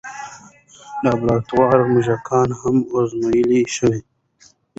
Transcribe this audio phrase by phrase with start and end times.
[1.03, 4.03] لابراتواري موږکان هم ازمویل شوي دي.